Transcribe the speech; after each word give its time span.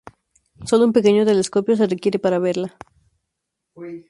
Sólo 0.69 0.85
un 0.87 0.93
pequeño 0.97 1.27
telescopio 1.29 1.75
se 1.75 1.85
requiere 1.85 2.17
para 2.21 2.39
verla. 2.45 2.75